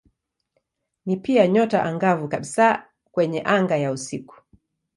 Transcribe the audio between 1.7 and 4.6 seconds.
angavu kabisa kwenye anga ya usiku.